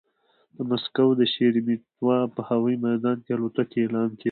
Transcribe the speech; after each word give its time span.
د 0.55 0.57
مسکو 0.69 1.05
د 1.19 1.21
شېرېمېتوا 1.33 2.17
په 2.35 2.41
هوايي 2.49 2.77
ميدان 2.87 3.17
کې 3.25 3.31
الوتکو 3.35 3.77
اعلان 3.81 4.09
کېده. 4.11 4.19